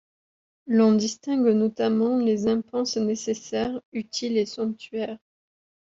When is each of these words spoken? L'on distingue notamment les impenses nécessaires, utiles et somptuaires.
L'on 0.65 0.93
distingue 0.93 1.49
notamment 1.49 2.17
les 2.17 2.47
impenses 2.47 2.97
nécessaires, 2.97 3.79
utiles 3.93 4.37
et 4.39 4.47
somptuaires. 4.47 5.19